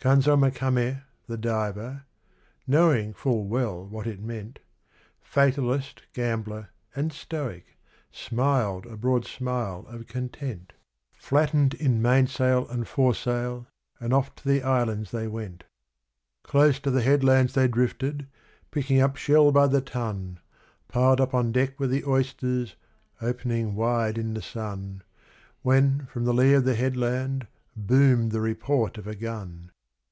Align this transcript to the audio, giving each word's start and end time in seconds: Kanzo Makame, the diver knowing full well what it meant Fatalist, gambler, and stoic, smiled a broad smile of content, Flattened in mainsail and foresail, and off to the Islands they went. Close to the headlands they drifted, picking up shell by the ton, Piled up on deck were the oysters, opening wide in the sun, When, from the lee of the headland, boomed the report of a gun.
Kanzo 0.00 0.36
Makame, 0.36 1.02
the 1.26 1.36
diver 1.36 2.04
knowing 2.68 3.12
full 3.12 3.46
well 3.48 3.84
what 3.84 4.06
it 4.06 4.20
meant 4.20 4.60
Fatalist, 5.20 6.04
gambler, 6.12 6.68
and 6.94 7.12
stoic, 7.12 7.76
smiled 8.12 8.86
a 8.86 8.96
broad 8.96 9.24
smile 9.26 9.84
of 9.88 10.06
content, 10.06 10.72
Flattened 11.16 11.74
in 11.74 12.00
mainsail 12.00 12.68
and 12.68 12.86
foresail, 12.86 13.66
and 13.98 14.14
off 14.14 14.32
to 14.36 14.48
the 14.48 14.62
Islands 14.62 15.10
they 15.10 15.26
went. 15.26 15.64
Close 16.44 16.78
to 16.78 16.92
the 16.92 17.02
headlands 17.02 17.54
they 17.54 17.66
drifted, 17.66 18.28
picking 18.70 19.00
up 19.00 19.16
shell 19.16 19.50
by 19.50 19.66
the 19.66 19.80
ton, 19.80 20.38
Piled 20.86 21.20
up 21.20 21.34
on 21.34 21.50
deck 21.50 21.80
were 21.80 21.88
the 21.88 22.04
oysters, 22.04 22.76
opening 23.20 23.74
wide 23.74 24.16
in 24.16 24.32
the 24.34 24.42
sun, 24.42 25.02
When, 25.62 26.06
from 26.06 26.24
the 26.24 26.32
lee 26.32 26.52
of 26.52 26.62
the 26.62 26.76
headland, 26.76 27.48
boomed 27.74 28.30
the 28.30 28.40
report 28.40 28.96
of 28.96 29.08
a 29.08 29.16
gun. 29.16 29.72